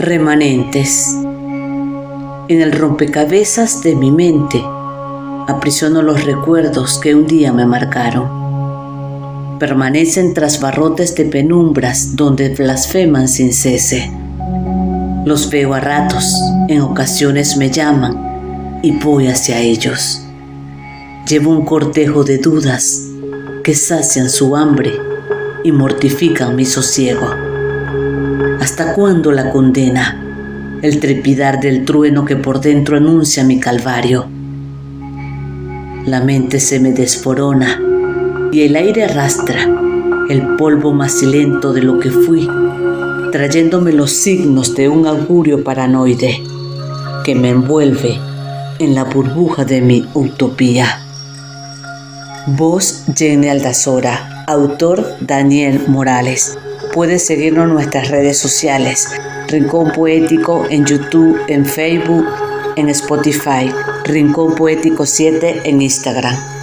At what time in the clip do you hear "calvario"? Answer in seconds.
33.58-34.26